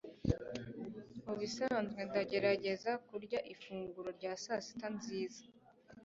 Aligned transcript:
Mubisanzwe 1.25 1.99
ndagerageza 2.09 2.91
kurya 3.07 3.39
ifunguro 3.53 4.09
rya 4.17 4.31
sasita 4.43 4.87
nziza. 4.97 5.41